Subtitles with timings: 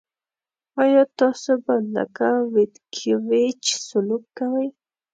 [0.83, 4.67] آیا تاسو به لکه ویتکیویچ سلوک کوئ.